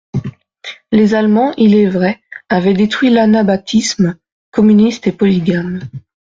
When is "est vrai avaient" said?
1.75-2.73